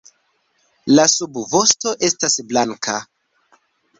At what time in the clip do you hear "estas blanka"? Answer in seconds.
2.09-2.95